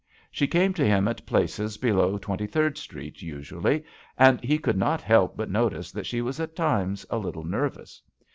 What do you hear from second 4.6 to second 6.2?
not help but notice that